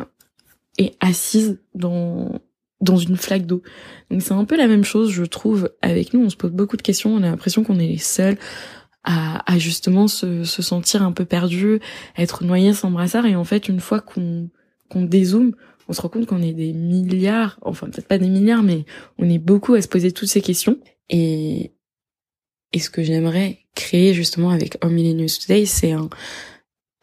est 0.78 0.96
assise 1.00 1.60
dans 1.76 2.40
dans 2.82 2.98
une 2.98 3.16
flaque 3.16 3.46
d'eau. 3.46 3.64
Donc 4.12 4.22
c'est 4.22 4.34
un 4.34 4.44
peu 4.44 4.58
la 4.58 4.68
même 4.68 4.84
chose, 4.84 5.10
je 5.10 5.24
trouve, 5.24 5.72
avec 5.82 6.14
nous. 6.14 6.22
On 6.22 6.30
se 6.30 6.36
pose 6.36 6.52
beaucoup 6.52 6.76
de 6.76 6.82
questions, 6.82 7.14
on 7.14 7.24
a 7.24 7.30
l'impression 7.30 7.64
qu'on 7.64 7.80
est 7.80 7.88
les 7.88 7.98
seuls 7.98 8.38
à, 9.04 9.52
à 9.52 9.58
justement 9.58 10.08
se, 10.08 10.44
se, 10.44 10.62
sentir 10.62 11.04
un 11.04 11.12
peu 11.12 11.26
perdu, 11.26 11.80
être 12.18 12.44
noyé 12.44 12.74
sans 12.74 12.92
brassard. 12.92 13.26
Et 13.26 13.36
en 13.36 13.44
fait, 13.44 13.68
une 13.68 13.80
fois 13.80 14.00
qu'on 14.00 14.50
qu'on 14.90 15.04
dézoome, 15.04 15.56
on 15.88 15.94
se 15.94 16.02
rend 16.02 16.10
compte 16.10 16.26
qu'on 16.28 16.42
est 16.42 16.54
des 16.54 16.74
milliards, 16.74 17.58
enfin 17.62 17.90
peut-être 17.90 18.08
pas 18.08 18.18
des 18.18 18.30
milliards, 18.30 18.64
mais 18.64 18.86
on 19.18 19.30
est 19.30 19.40
beaucoup 19.40 19.74
à 19.74 19.82
se 19.82 19.88
poser 19.88 20.12
toutes 20.12 20.30
ces 20.30 20.42
questions. 20.42 20.80
Et, 21.10 21.74
et 22.72 22.80
ce 22.80 22.90
que 22.90 23.04
j'aimerais 23.04 23.60
créer 23.76 24.14
justement 24.14 24.52
avec 24.52 24.78
Home 24.84 24.96
News 24.96 25.28
Today, 25.28 25.66
c'est 25.66 25.92
un, 25.92 26.10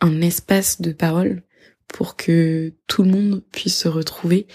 un 0.01 0.21
espace 0.21 0.81
de 0.81 0.93
parole 0.93 1.43
pour 1.89 2.17
que 2.17 2.73
tout 2.87 3.03
le 3.03 3.11
monde 3.11 3.43
puisse 3.53 3.77
se 3.77 3.89
retrouver, 3.89 4.47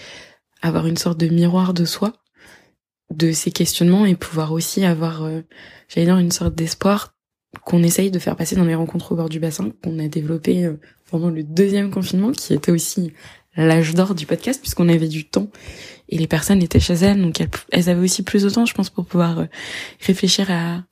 avoir 0.62 0.86
une 0.86 0.96
sorte 0.96 1.20
de 1.20 1.28
miroir 1.28 1.74
de 1.74 1.84
soi, 1.84 2.14
de 3.10 3.32
ces 3.32 3.52
questionnements 3.52 4.06
et 4.06 4.16
pouvoir 4.16 4.52
aussi 4.52 4.84
avoir, 4.84 5.22
euh, 5.22 5.42
j'allais 5.88 6.06
dire, 6.06 6.18
une 6.18 6.32
sorte 6.32 6.54
d'espoir 6.54 7.15
qu'on 7.64 7.82
essaye 7.82 8.10
de 8.10 8.18
faire 8.18 8.36
passer 8.36 8.56
dans 8.56 8.64
les 8.64 8.74
rencontres 8.74 9.12
au 9.12 9.16
bord 9.16 9.28
du 9.28 9.40
bassin, 9.40 9.72
qu'on 9.82 9.98
a 9.98 10.08
développé 10.08 10.64
euh, 10.64 10.78
pendant 11.10 11.30
le 11.30 11.42
deuxième 11.42 11.90
confinement, 11.90 12.32
qui 12.32 12.54
était 12.54 12.72
aussi 12.72 13.12
l'âge 13.56 13.94
d'or 13.94 14.14
du 14.14 14.26
podcast, 14.26 14.60
puisqu'on 14.60 14.88
avait 14.88 15.08
du 15.08 15.24
temps 15.24 15.48
et 16.08 16.18
les 16.18 16.26
personnes 16.26 16.62
étaient 16.62 16.80
chez 16.80 16.94
elles, 16.94 17.20
donc 17.20 17.40
elles, 17.72 17.88
avaient 17.88 18.02
aussi 18.02 18.22
plus 18.22 18.42
de 18.42 18.50
temps, 18.50 18.66
je 18.66 18.74
pense, 18.74 18.90
pour 18.90 19.06
pouvoir 19.06 19.40
euh, 19.40 19.44
réfléchir 20.00 20.50
à, 20.50 20.82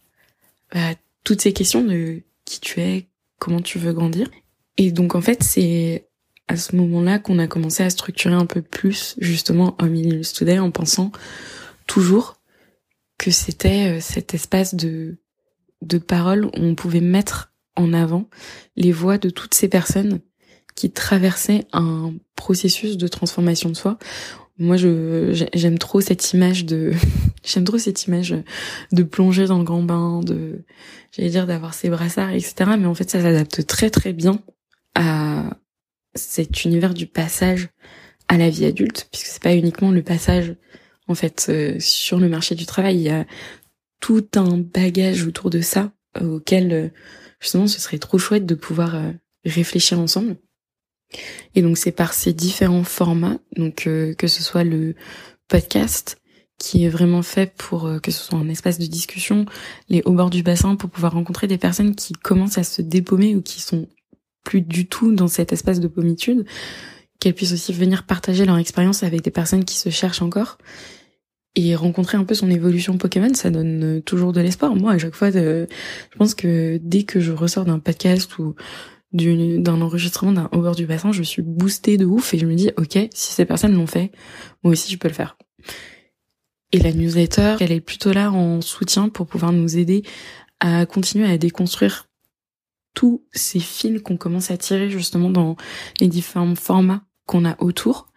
toutes 1.23 1.41
ces 1.41 1.53
questions 1.53 1.85
de 1.85 2.23
qui 2.45 2.59
tu 2.61 2.81
es, 2.81 3.07
comment 3.39 3.61
tu 3.61 3.79
veux 3.79 3.93
grandir. 3.93 4.29
Et 4.77 4.91
donc 4.91 5.15
en 5.15 5.21
fait, 5.21 5.45
c'est 5.45 6.09
à 6.49 6.57
ce 6.57 6.75
moment-là 6.75 7.21
qu'on 7.21 7.39
a 7.39 7.47
commencé 7.47 7.85
à 7.85 7.91
structurer 7.91 8.35
un 8.35 8.45
peu 8.45 8.61
plus 8.61 9.15
justement 9.21 9.77
Homme 9.79 10.23
Today 10.23 10.59
en 10.59 10.73
pensant 10.73 11.13
toujours 11.87 12.35
que 13.19 13.31
c'était 13.31 13.97
euh, 13.97 14.01
cet 14.01 14.35
espace 14.35 14.75
de 14.75 15.17
de 15.85 15.99
parole 15.99 16.47
où 16.47 16.51
on 16.55 16.75
pouvait 16.75 17.01
mettre 17.01 17.53
en 17.77 17.93
avant 17.93 18.29
les 18.77 18.93
voix 18.93 19.19
de 19.19 19.31
toutes 19.31 19.55
ces 19.55 19.69
personnes 19.69 20.21
qui 20.75 20.91
traversaient 20.91 21.67
un 21.73 22.15
processus 22.37 22.97
de 22.97 23.09
transformation 23.09 23.71
de 23.71 23.77
soi. 23.77 23.99
Moi, 24.59 24.77
je 24.77 25.47
j'aime 25.53 25.79
trop 25.79 26.01
cette 26.01 26.33
image 26.33 26.65
de 26.65 26.93
j'aime 27.45 27.65
trop 27.65 27.79
cette 27.79 28.05
image 28.07 28.35
de 28.93 29.03
plonger 29.03 29.47
dans 29.47 29.59
le 29.59 29.65
grand 29.65 29.83
bain, 29.83 30.21
de 30.21 30.65
j'allais 31.13 31.31
dire 31.31 31.47
d'avoir 31.47 31.75
ses 31.75 31.91
brassards, 31.91 32.31
etc. 32.31 32.71
Mais 32.79 32.87
en 32.87 32.95
fait, 32.95 33.11
ça 33.11 33.21
s'adapte 33.21 33.67
très 33.67 33.91
très 33.91 34.13
bien 34.13 34.41
à 34.95 35.59
cet 36.15 36.65
univers 36.65 36.95
du 36.95 37.07
passage 37.07 37.69
à 38.29 38.39
la 38.39 38.49
vie 38.49 38.65
adulte, 38.65 39.09
puisque 39.11 39.27
c'est 39.27 39.43
pas 39.43 39.55
uniquement 39.55 39.91
le 39.91 40.03
passage 40.03 40.55
en 41.09 41.15
fait 41.15 41.47
euh, 41.49 41.77
sur 41.81 42.19
le 42.19 42.29
marché 42.29 42.55
du 42.55 42.65
travail. 42.65 43.09
Tout 44.01 44.27
un 44.37 44.59
bagage 44.59 45.25
autour 45.27 45.51
de 45.51 45.61
ça 45.61 45.93
euh, 46.21 46.37
auquel 46.37 46.73
euh, 46.73 46.89
justement 47.41 47.67
ce 47.67 47.81
serait 47.81 47.99
trop 47.99 48.19
chouette 48.19 48.47
de 48.47 48.55
pouvoir 48.55 48.95
euh, 48.95 49.13
réfléchir 49.45 49.99
ensemble. 49.99 50.37
Et 51.55 51.63
donc 51.63 51.79
c'est 51.79 51.93
par 51.93 52.13
ces 52.13 52.33
différents 52.33 52.85
formats, 52.85 53.39
donc 53.57 53.85
que 53.85 54.27
ce 54.27 54.43
soit 54.43 54.65
le 54.65 54.97
podcast 55.47 56.17
qui 56.59 56.85
est 56.85 56.89
vraiment 56.89 57.23
fait 57.23 57.55
pour 57.57 57.89
que 58.03 58.11
ce 58.11 58.21
soit 58.21 58.39
un 58.39 58.49
espace 58.49 58.79
de 58.79 58.87
discussion, 58.87 59.47
les 59.89 60.03
hauts 60.07 60.15
bords 60.15 60.31
du 60.31 60.43
bassin 60.43 60.75
pour 60.75 60.91
pouvoir 60.91 61.13
rencontrer 61.13 61.47
des 61.47 61.59
personnes 61.59 61.95
qui 61.95 62.15
commencent 62.15 62.59
à 62.59 62.65
se 62.65 62.83
dépaumer 62.83 63.37
ou 63.37 63.43
qui 63.43 63.61
sont 63.61 63.87
plus 64.45 64.61
du 64.61 64.87
tout 64.87 65.13
dans 65.13 65.29
cet 65.29 65.53
espace 65.53 65.79
de 65.79 65.87
pommitude, 65.87 66.47
qu'elles 67.21 67.35
puissent 67.35 67.53
aussi 67.53 67.73
venir 67.73 68.07
partager 68.07 68.45
leur 68.45 68.59
expérience 68.59 69.05
avec 69.05 69.23
des 69.23 69.31
personnes 69.31 69.65
qui 69.65 69.79
se 69.79 69.91
cherchent 69.91 70.23
encore 70.23 70.59
et 71.57 71.75
rencontrer 71.77 72.17
un 72.17 72.25
peu 72.25 72.35
son 72.35 72.51
évolution 72.51 72.99
Pokémon, 72.99 73.33
ça 73.35 73.51
donne 73.51 73.99
euh, 73.99 74.01
toujours 74.01 74.33
de 74.33 74.41
l'espoir. 74.41 74.75
Moi, 74.75 74.93
à 74.93 74.99
chaque 74.99 75.15
fois, 75.15 75.31
je 75.31 75.67
pense 76.19 76.35
que 76.35 76.79
dès 76.83 77.05
que 77.05 77.21
je 77.21 77.33
ressors 77.33 77.65
d'un 77.65 77.79
podcast 77.79 78.39
ou 78.39 78.55
d'un 79.13 79.81
enregistrement 79.81 80.33
d'un 80.33 80.49
over 80.53 80.73
du 80.75 80.87
bassin, 80.87 81.13
je 81.13 81.23
suis 81.23 81.43
boostée 81.43 81.97
de 81.97 82.05
ouf 82.05 82.35
et 82.35 82.39
je 82.39 82.47
me 82.47 82.55
dis, 82.55 82.71
ok, 82.77 82.99
si 83.13 83.33
ces 83.33 83.45
personnes 83.45 83.75
l'ont 83.75 83.87
fait, 83.87 84.11
moi 84.65 84.73
aussi 84.73 84.93
je 84.93 84.99
peux 84.99 85.07
le 85.07 85.15
faire. 85.15 85.37
Et 86.73 86.81
la 86.81 86.93
newsletter, 86.93 87.57
elle 87.61 87.71
est 87.71 87.81
plutôt 87.81 88.13
là 88.13 88.33
en 88.33 88.61
soutien 88.61 89.09
pour 89.09 89.29
pouvoir 89.29 89.53
nous 89.53 89.79
aider 89.79 90.03
à 90.59 90.85
continuer 90.87 91.31
à 91.31 91.39
déconstruire 91.39 92.09
tous 92.95 93.25
ces 93.33 93.61
fils 93.61 94.03
qu'on 94.03 94.17
commence 94.17 94.51
à 94.51 94.57
tirer 94.57 94.91
justement 94.91 95.31
dans 95.31 95.57
les 96.01 96.09
différents 96.09 96.55
formats 96.57 97.05
qu'on 97.27 97.45
a 97.45 97.55
autour 97.63 98.09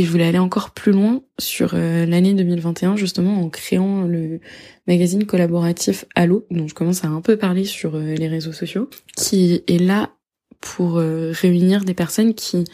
et 0.00 0.04
je 0.04 0.10
voulais 0.10 0.24
aller 0.24 0.38
encore 0.38 0.70
plus 0.70 0.92
loin 0.92 1.20
sur 1.38 1.72
euh, 1.74 2.06
l'année 2.06 2.32
2021, 2.32 2.96
justement 2.96 3.42
en 3.42 3.50
créant 3.50 4.04
le 4.04 4.40
magazine 4.86 5.26
collaboratif 5.26 6.06
Allo, 6.14 6.46
dont 6.50 6.66
je 6.66 6.72
commence 6.72 7.04
à 7.04 7.08
un 7.08 7.20
peu 7.20 7.36
parler 7.36 7.66
sur 7.66 7.96
euh, 7.96 8.14
les 8.14 8.26
réseaux 8.26 8.54
sociaux, 8.54 8.88
qui 9.14 9.62
est 9.66 9.78
là 9.78 10.08
pour 10.58 10.96
euh, 10.96 11.32
réunir 11.32 11.84
des 11.84 11.92
personnes 11.92 12.32
qui 12.32 12.64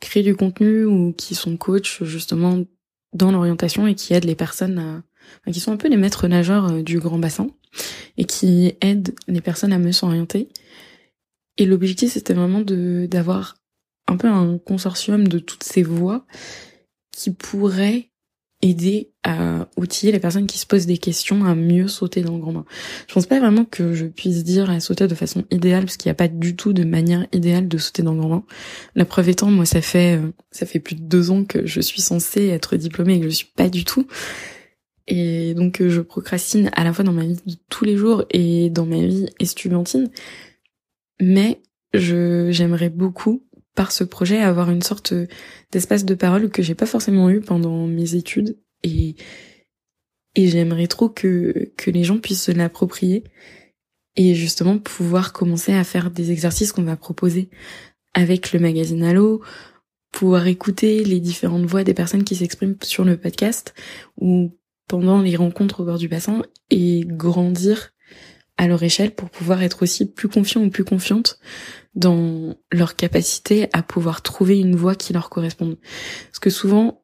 créent 0.00 0.24
du 0.24 0.34
contenu 0.34 0.84
ou 0.84 1.12
qui 1.12 1.36
sont 1.36 1.56
coachs 1.56 2.02
justement 2.02 2.64
dans 3.12 3.30
l'orientation 3.30 3.86
et 3.86 3.94
qui 3.94 4.12
aident 4.12 4.24
les 4.24 4.34
personnes 4.34 5.04
à, 5.46 5.52
qui 5.52 5.60
sont 5.60 5.70
un 5.70 5.76
peu 5.76 5.88
les 5.88 5.96
maîtres 5.96 6.26
nageurs 6.26 6.82
du 6.82 6.98
grand 6.98 7.20
bassin 7.20 7.46
et 8.16 8.24
qui 8.24 8.74
aident 8.80 9.14
les 9.28 9.40
personnes 9.40 9.72
à 9.72 9.78
mieux 9.78 9.92
s'orienter. 9.92 10.48
Et 11.58 11.64
l'objectif, 11.64 12.12
c'était 12.12 12.34
vraiment 12.34 12.60
de 12.60 13.06
d'avoir 13.08 13.56
un 14.08 14.16
peu 14.16 14.28
un 14.28 14.58
consortium 14.58 15.28
de 15.28 15.38
toutes 15.38 15.64
ces 15.64 15.82
voix 15.82 16.26
qui 17.12 17.32
pourraient 17.32 18.10
aider 18.62 19.12
à 19.22 19.68
outiller 19.76 20.12
les 20.12 20.18
personnes 20.18 20.46
qui 20.46 20.58
se 20.58 20.66
posent 20.66 20.86
des 20.86 20.98
questions 20.98 21.44
à 21.44 21.54
mieux 21.54 21.88
sauter 21.88 22.22
dans 22.22 22.34
le 22.34 22.40
grand 22.40 22.52
bain. 22.52 22.64
Je 23.06 23.14
pense 23.14 23.26
pas 23.26 23.38
vraiment 23.38 23.64
que 23.64 23.92
je 23.92 24.06
puisse 24.06 24.44
dire 24.44 24.70
à 24.70 24.80
sauter 24.80 25.06
de 25.06 25.14
façon 25.14 25.44
idéale 25.50 25.84
parce 25.84 25.96
qu'il 25.96 26.08
n'y 26.08 26.12
a 26.12 26.16
pas 26.16 26.28
du 26.28 26.56
tout 26.56 26.72
de 26.72 26.84
manière 26.84 27.26
idéale 27.32 27.68
de 27.68 27.78
sauter 27.78 28.02
dans 28.02 28.14
le 28.14 28.20
grand 28.20 28.28
bain. 28.28 28.44
La 28.94 29.04
preuve 29.04 29.28
étant, 29.28 29.50
moi, 29.50 29.66
ça 29.66 29.82
fait 29.82 30.16
euh, 30.16 30.32
ça 30.52 30.64
fait 30.64 30.80
plus 30.80 30.96
de 30.96 31.02
deux 31.02 31.30
ans 31.30 31.44
que 31.44 31.66
je 31.66 31.80
suis 31.80 32.00
censée 32.00 32.46
être 32.48 32.76
diplômée 32.76 33.16
et 33.16 33.20
que 33.20 33.28
je 33.28 33.34
suis 33.34 33.52
pas 33.54 33.68
du 33.68 33.84
tout. 33.84 34.06
Et 35.06 35.54
donc 35.54 35.80
euh, 35.80 35.88
je 35.88 36.00
procrastine 36.00 36.70
à 36.74 36.84
la 36.84 36.92
fois 36.92 37.04
dans 37.04 37.12
ma 37.12 37.24
vie 37.24 37.36
de 37.46 37.56
tous 37.68 37.84
les 37.84 37.96
jours 37.96 38.24
et 38.30 38.70
dans 38.70 38.86
ma 38.86 39.02
vie 39.02 39.26
estudiantine. 39.38 40.10
Mais 41.20 41.60
je 41.92 42.50
j'aimerais 42.50 42.90
beaucoup 42.90 43.45
par 43.76 43.92
ce 43.92 44.02
projet 44.02 44.38
avoir 44.38 44.70
une 44.70 44.82
sorte 44.82 45.14
d'espace 45.70 46.04
de 46.04 46.14
parole 46.14 46.50
que 46.50 46.62
j'ai 46.62 46.74
pas 46.74 46.86
forcément 46.86 47.30
eu 47.30 47.40
pendant 47.40 47.86
mes 47.86 48.16
études. 48.16 48.58
Et 48.82 49.14
et 50.34 50.48
j'aimerais 50.48 50.88
trop 50.88 51.08
que 51.08 51.70
que 51.76 51.90
les 51.90 52.02
gens 52.02 52.18
puissent 52.18 52.42
se 52.42 52.52
l'approprier 52.52 53.24
et 54.16 54.34
justement 54.34 54.78
pouvoir 54.78 55.32
commencer 55.32 55.72
à 55.72 55.84
faire 55.84 56.10
des 56.10 56.32
exercices 56.32 56.72
qu'on 56.72 56.82
va 56.82 56.96
proposer 56.96 57.48
avec 58.14 58.52
le 58.52 58.60
magazine 58.60 59.04
Allo, 59.04 59.42
pouvoir 60.10 60.46
écouter 60.46 61.04
les 61.04 61.20
différentes 61.20 61.66
voix 61.66 61.84
des 61.84 61.94
personnes 61.94 62.24
qui 62.24 62.34
s'expriment 62.34 62.76
sur 62.82 63.04
le 63.04 63.18
podcast 63.18 63.74
ou 64.16 64.56
pendant 64.88 65.20
les 65.20 65.36
rencontres 65.36 65.80
au 65.80 65.84
bord 65.84 65.98
du 65.98 66.08
bassin 66.08 66.42
et 66.70 67.04
grandir 67.06 67.92
à 68.58 68.66
leur 68.66 68.82
échelle 68.82 69.14
pour 69.14 69.30
pouvoir 69.30 69.62
être 69.62 69.82
aussi 69.82 70.06
plus 70.06 70.28
confiant 70.28 70.62
ou 70.62 70.70
plus 70.70 70.84
confiante 70.84 71.38
dans 71.94 72.56
leur 72.72 72.96
capacité 72.96 73.68
à 73.72 73.82
pouvoir 73.82 74.22
trouver 74.22 74.58
une 74.58 74.76
voie 74.76 74.94
qui 74.94 75.12
leur 75.12 75.30
corresponde. 75.30 75.76
Parce 76.26 76.38
que 76.38 76.50
souvent, 76.50 77.02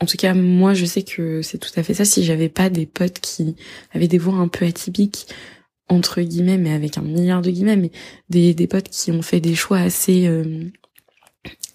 en 0.00 0.06
tout 0.06 0.16
cas, 0.16 0.34
moi, 0.34 0.74
je 0.74 0.84
sais 0.84 1.02
que 1.02 1.42
c'est 1.42 1.58
tout 1.58 1.70
à 1.76 1.82
fait 1.82 1.94
ça. 1.94 2.04
Si 2.04 2.24
j'avais 2.24 2.48
pas 2.48 2.70
des 2.70 2.86
potes 2.86 3.20
qui 3.20 3.56
avaient 3.92 4.08
des 4.08 4.18
voix 4.18 4.34
un 4.34 4.48
peu 4.48 4.64
atypiques, 4.64 5.28
entre 5.88 6.20
guillemets, 6.20 6.58
mais 6.58 6.72
avec 6.72 6.98
un 6.98 7.02
milliard 7.02 7.42
de 7.42 7.50
guillemets, 7.50 7.76
mais 7.76 7.92
des, 8.28 8.54
des 8.54 8.66
potes 8.66 8.88
qui 8.88 9.12
ont 9.12 9.22
fait 9.22 9.40
des 9.40 9.54
choix 9.54 9.78
assez, 9.78 10.26
euh, 10.26 10.64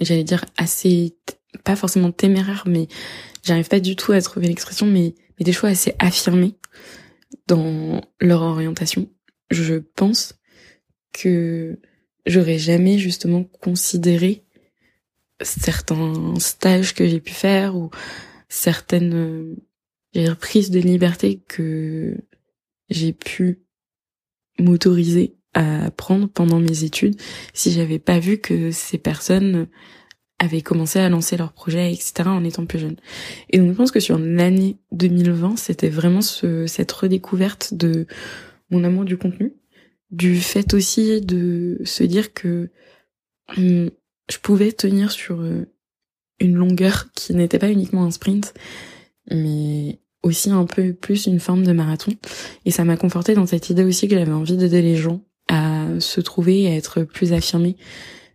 j'allais 0.01 0.23
dire 0.25 0.43
assez, 0.57 1.15
pas 1.63 1.75
forcément 1.75 2.11
téméraires, 2.11 2.63
mais 2.67 2.87
j'arrive 3.43 3.67
pas 3.67 3.79
du 3.79 3.95
tout 3.95 4.11
à 4.11 4.21
trouver 4.21 4.47
l'expression, 4.47 4.87
mais 4.87 5.15
des 5.39 5.53
choix 5.53 5.69
assez 5.69 5.93
affirmés 5.99 6.55
dans 7.47 8.01
leur 8.19 8.41
orientation. 8.41 9.07
Je 9.49 9.75
pense 9.75 10.37
que 11.13 11.79
j'aurais 12.25 12.59
jamais 12.59 12.97
justement 12.97 13.43
considéré 13.43 14.43
certains 15.41 16.35
stages 16.39 16.93
que 16.93 17.07
j'ai 17.07 17.19
pu 17.19 17.33
faire 17.33 17.75
ou 17.75 17.89
certaines 18.49 19.57
euh, 20.15 20.35
prises 20.35 20.71
de 20.71 20.79
liberté 20.79 21.41
que 21.47 22.17
j'ai 22.89 23.13
pu 23.13 23.59
m'autoriser 24.59 25.35
à 25.53 25.91
prendre 25.91 26.27
pendant 26.27 26.59
mes 26.59 26.83
études 26.83 27.19
si 27.53 27.71
j'avais 27.71 27.99
pas 27.99 28.19
vu 28.19 28.39
que 28.39 28.71
ces 28.71 28.97
personnes 28.97 29.67
avaient 30.39 30.61
commencé 30.61 30.99
à 30.99 31.09
lancer 31.09 31.35
leurs 31.35 31.51
projets, 31.51 31.91
etc. 31.91 32.13
en 32.27 32.43
étant 32.43 32.65
plus 32.65 32.79
jeunes. 32.79 32.97
Et 33.49 33.57
donc 33.57 33.69
je 33.69 33.73
pense 33.73 33.91
que 33.91 33.99
sur 33.99 34.19
l'année 34.19 34.77
2020, 34.91 35.57
c'était 35.57 35.89
vraiment 35.89 36.21
ce, 36.21 36.67
cette 36.67 36.91
redécouverte 36.91 37.73
de 37.73 38.05
mon 38.69 38.83
amour 38.83 39.05
du 39.05 39.17
contenu, 39.17 39.53
du 40.11 40.39
fait 40.39 40.73
aussi 40.73 41.21
de 41.21 41.79
se 41.83 42.03
dire 42.03 42.33
que 42.33 42.69
hum, 43.57 43.89
je 44.29 44.37
pouvais 44.39 44.71
tenir 44.71 45.11
sur 45.11 45.41
euh, 45.41 45.65
une 46.39 46.55
longueur 46.55 47.11
qui 47.13 47.33
n'était 47.33 47.59
pas 47.59 47.69
uniquement 47.69 48.03
un 48.03 48.11
sprint, 48.11 48.53
mais 49.29 49.99
aussi 50.23 50.49
un 50.49 50.65
peu 50.65 50.93
plus 50.93 51.25
une 51.25 51.39
forme 51.39 51.63
de 51.63 51.71
marathon. 51.71 52.13
Et 52.65 52.71
ça 52.71 52.83
m'a 52.83 52.97
conforté 52.97 53.33
dans 53.33 53.45
cette 53.45 53.69
idée 53.69 53.83
aussi 53.83 54.07
que 54.07 54.15
j'avais 54.17 54.31
envie 54.31 54.57
d'aider 54.57 54.81
les 54.81 54.95
gens 54.95 55.23
à 55.47 55.87
se 55.99 56.21
trouver 56.21 56.63
et 56.63 56.67
à 56.67 56.75
être 56.75 57.03
plus 57.03 57.33
affirmés 57.33 57.77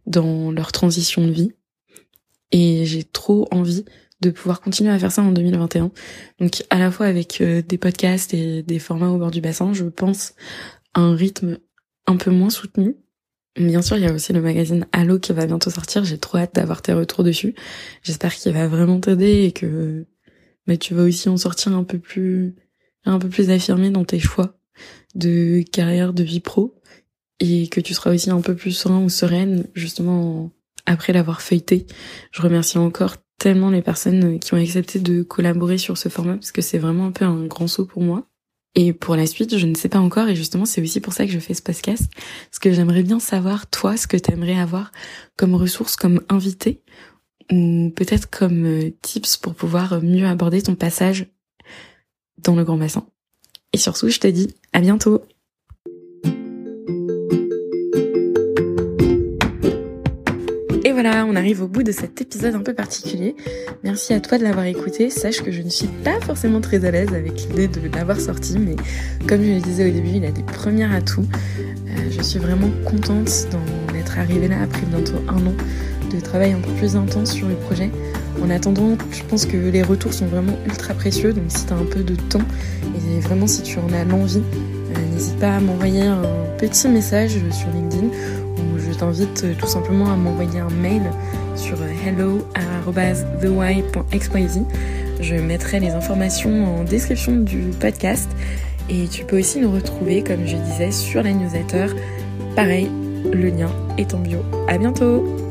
dans 0.06 0.50
leur 0.50 0.72
transition 0.72 1.26
de 1.26 1.32
vie. 1.32 1.52
Et 2.50 2.84
j'ai 2.84 3.04
trop 3.04 3.48
envie 3.50 3.84
de 4.22 4.30
pouvoir 4.30 4.60
continuer 4.60 4.90
à 4.90 4.98
faire 4.98 5.12
ça 5.12 5.22
en 5.22 5.32
2021. 5.32 5.90
Donc 6.40 6.62
à 6.70 6.78
la 6.78 6.90
fois 6.90 7.06
avec 7.06 7.40
euh, 7.40 7.60
des 7.60 7.76
podcasts 7.76 8.32
et 8.32 8.62
des 8.62 8.78
formats 8.78 9.10
au 9.10 9.18
bord 9.18 9.30
du 9.30 9.40
bassin, 9.40 9.72
je 9.72 9.84
pense 9.84 10.34
à 10.94 11.00
un 11.00 11.14
rythme 11.14 11.58
un 12.06 12.16
peu 12.16 12.30
moins 12.30 12.50
soutenu. 12.50 12.96
Bien 13.56 13.82
sûr, 13.82 13.98
il 13.98 14.04
y 14.04 14.06
a 14.06 14.12
aussi 14.12 14.32
le 14.32 14.40
magazine 14.40 14.86
Allo 14.92 15.18
qui 15.18 15.32
va 15.32 15.44
bientôt 15.44 15.68
sortir. 15.68 16.04
J'ai 16.04 16.16
trop 16.16 16.38
hâte 16.38 16.54
d'avoir 16.54 16.80
tes 16.80 16.94
retours 16.94 17.22
dessus. 17.22 17.54
J'espère 18.02 18.34
qu'il 18.34 18.52
va 18.52 18.66
vraiment 18.66 18.98
t'aider 18.98 19.44
et 19.44 19.52
que 19.52 20.06
tu 20.80 20.94
vas 20.94 21.02
aussi 21.02 21.28
en 21.28 21.36
sortir 21.36 21.72
un 21.74 21.84
peu 21.84 21.98
plus 21.98 22.54
un 23.04 23.18
peu 23.18 23.28
plus 23.28 23.50
affirmé 23.50 23.90
dans 23.90 24.04
tes 24.04 24.20
choix 24.20 24.56
de 25.14 25.62
carrière, 25.70 26.14
de 26.14 26.22
vie 26.22 26.40
pro 26.40 26.80
et 27.40 27.66
que 27.66 27.80
tu 27.80 27.92
seras 27.92 28.14
aussi 28.14 28.30
un 28.30 28.40
peu 28.40 28.54
plus 28.54 28.70
serein 28.70 29.02
ou 29.02 29.08
sereine 29.08 29.66
justement 29.74 30.50
après 30.86 31.12
l'avoir 31.12 31.42
feuilleté. 31.42 31.86
Je 32.30 32.40
remercie 32.40 32.78
encore 32.78 33.16
tellement 33.42 33.70
les 33.70 33.82
personnes 33.82 34.38
qui 34.38 34.54
ont 34.54 34.56
accepté 34.56 35.00
de 35.00 35.24
collaborer 35.24 35.76
sur 35.76 35.98
ce 35.98 36.08
format 36.08 36.34
parce 36.34 36.52
que 36.52 36.62
c'est 36.62 36.78
vraiment 36.78 37.06
un 37.06 37.10
peu 37.10 37.24
un 37.24 37.44
grand 37.46 37.66
saut 37.66 37.86
pour 37.86 38.00
moi. 38.00 38.28
Et 38.76 38.92
pour 38.92 39.16
la 39.16 39.26
suite, 39.26 39.58
je 39.58 39.66
ne 39.66 39.74
sais 39.74 39.88
pas 39.88 39.98
encore 39.98 40.28
et 40.28 40.36
justement 40.36 40.64
c'est 40.64 40.80
aussi 40.80 41.00
pour 41.00 41.12
ça 41.12 41.26
que 41.26 41.32
je 41.32 41.40
fais 41.40 41.52
ce 41.52 41.60
podcast 41.60 42.04
parce 42.48 42.60
que 42.60 42.72
j'aimerais 42.72 43.02
bien 43.02 43.18
savoir 43.18 43.68
toi 43.68 43.96
ce 43.96 44.06
que 44.06 44.16
tu 44.16 44.30
aimerais 44.30 44.60
avoir 44.60 44.92
comme 45.36 45.56
ressource, 45.56 45.96
comme 45.96 46.20
invité 46.28 46.82
ou 47.50 47.92
peut-être 47.96 48.30
comme 48.30 48.64
euh, 48.64 48.90
tips 49.02 49.38
pour 49.38 49.56
pouvoir 49.56 50.00
mieux 50.04 50.28
aborder 50.28 50.62
ton 50.62 50.76
passage 50.76 51.26
dans 52.38 52.54
le 52.54 52.62
grand 52.62 52.76
bassin. 52.76 53.04
Et 53.72 53.76
surtout, 53.76 54.08
je 54.08 54.20
te 54.20 54.28
dis 54.28 54.54
à 54.72 54.80
bientôt 54.80 55.20
on 61.24 61.36
arrive 61.36 61.62
au 61.62 61.68
bout 61.68 61.82
de 61.82 61.92
cet 61.92 62.20
épisode 62.20 62.54
un 62.54 62.60
peu 62.60 62.74
particulier. 62.74 63.36
Merci 63.82 64.14
à 64.14 64.20
toi 64.20 64.38
de 64.38 64.42
l'avoir 64.42 64.66
écouté. 64.66 65.10
Sache 65.10 65.42
que 65.42 65.50
je 65.50 65.62
ne 65.62 65.68
suis 65.68 65.88
pas 65.88 66.20
forcément 66.20 66.60
très 66.60 66.84
à 66.84 66.90
l'aise 66.90 67.12
avec 67.14 67.48
l'idée 67.48 67.68
de 67.68 67.80
l'avoir 67.94 68.20
sorti, 68.20 68.58
mais 68.58 68.76
comme 69.26 69.42
je 69.42 69.52
le 69.52 69.60
disais 69.60 69.88
au 69.88 69.92
début, 69.92 70.10
il 70.14 70.24
a 70.24 70.30
des 70.30 70.42
premiers 70.42 70.92
atouts. 70.94 71.26
Euh, 71.88 72.10
je 72.10 72.22
suis 72.22 72.38
vraiment 72.38 72.70
contente 72.84 73.48
d'en 73.50 73.94
être 73.94 74.18
arrivée 74.18 74.48
là 74.48 74.62
après 74.62 74.86
bientôt 74.86 75.18
un 75.28 75.46
an 75.46 75.54
de 76.14 76.20
travail 76.20 76.52
un 76.52 76.60
peu 76.60 76.72
plus 76.72 76.96
intense 76.96 77.32
sur 77.32 77.48
le 77.48 77.54
projet. 77.54 77.90
En 78.42 78.50
attendant, 78.50 78.96
je 79.10 79.22
pense 79.24 79.46
que 79.46 79.56
les 79.56 79.82
retours 79.82 80.12
sont 80.12 80.26
vraiment 80.26 80.56
ultra 80.66 80.94
précieux, 80.94 81.32
donc 81.32 81.44
si 81.48 81.66
tu 81.66 81.72
as 81.72 81.76
un 81.76 81.84
peu 81.84 82.02
de 82.02 82.14
temps 82.14 82.42
et 82.96 83.20
vraiment 83.20 83.46
si 83.46 83.62
tu 83.62 83.78
en 83.78 83.92
as 83.92 84.04
l'envie, 84.04 84.38
euh, 84.40 85.14
n'hésite 85.14 85.38
pas 85.38 85.56
à 85.56 85.60
m'envoyer 85.60 86.02
un 86.02 86.22
petit 86.58 86.88
message 86.88 87.32
sur 87.50 87.68
LinkedIn 87.68 88.08
t'invite 89.02 89.58
tout 89.58 89.66
simplement 89.66 90.12
à 90.12 90.16
m'envoyer 90.16 90.60
un 90.60 90.70
mail 90.70 91.02
sur 91.56 91.76
hello@thewhy.xyz. 92.06 94.62
Je 95.20 95.34
mettrai 95.34 95.80
les 95.80 95.90
informations 95.90 96.78
en 96.78 96.84
description 96.84 97.34
du 97.34 97.72
podcast 97.80 98.30
et 98.88 99.08
tu 99.08 99.24
peux 99.24 99.40
aussi 99.40 99.58
nous 99.58 99.72
retrouver, 99.72 100.22
comme 100.22 100.46
je 100.46 100.56
disais, 100.56 100.92
sur 100.92 101.24
la 101.24 101.32
newsletter. 101.32 101.86
Pareil, 102.54 102.88
le 103.32 103.48
lien 103.48 103.72
est 103.98 104.14
en 104.14 104.18
bio. 104.18 104.38
À 104.68 104.78
bientôt! 104.78 105.41